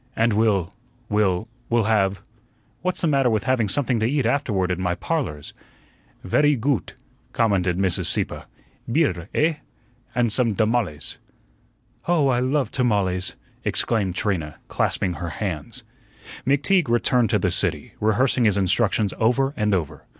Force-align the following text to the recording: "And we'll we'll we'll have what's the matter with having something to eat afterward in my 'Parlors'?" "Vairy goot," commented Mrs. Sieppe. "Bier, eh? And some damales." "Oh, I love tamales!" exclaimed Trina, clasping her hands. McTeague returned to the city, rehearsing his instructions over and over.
"And 0.15 0.33
we'll 0.33 0.73
we'll 1.09 1.47
we'll 1.69 1.83
have 1.83 2.23
what's 2.81 3.01
the 3.01 3.07
matter 3.07 3.29
with 3.29 3.43
having 3.43 3.69
something 3.69 3.99
to 3.99 4.05
eat 4.09 4.25
afterward 4.25 4.71
in 4.71 4.81
my 4.81 4.95
'Parlors'?" 4.95 5.53
"Vairy 6.25 6.55
goot," 6.59 6.95
commented 7.33 7.77
Mrs. 7.77 8.07
Sieppe. 8.07 8.45
"Bier, 8.91 9.29
eh? 9.35 9.57
And 10.15 10.31
some 10.33 10.55
damales." 10.55 11.17
"Oh, 12.07 12.29
I 12.29 12.39
love 12.39 12.71
tamales!" 12.71 13.35
exclaimed 13.63 14.15
Trina, 14.15 14.57
clasping 14.69 15.13
her 15.13 15.29
hands. 15.29 15.83
McTeague 16.47 16.89
returned 16.89 17.29
to 17.29 17.37
the 17.37 17.51
city, 17.51 17.93
rehearsing 17.99 18.45
his 18.45 18.57
instructions 18.57 19.13
over 19.19 19.53
and 19.55 19.71
over. 19.71 20.07